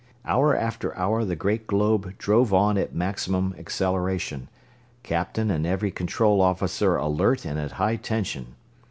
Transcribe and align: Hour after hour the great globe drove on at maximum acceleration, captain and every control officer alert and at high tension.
Hour 0.25 0.55
after 0.57 0.97
hour 0.97 1.23
the 1.23 1.35
great 1.35 1.67
globe 1.67 2.17
drove 2.17 2.51
on 2.55 2.75
at 2.75 2.95
maximum 2.95 3.53
acceleration, 3.55 4.49
captain 5.03 5.51
and 5.51 5.63
every 5.67 5.91
control 5.91 6.41
officer 6.41 6.95
alert 6.97 7.45
and 7.45 7.59
at 7.59 7.73
high 7.73 7.97
tension. 7.97 8.55